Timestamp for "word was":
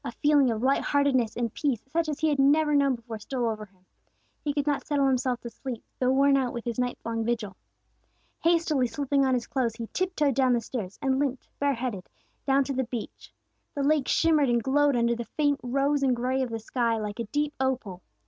8.01-8.31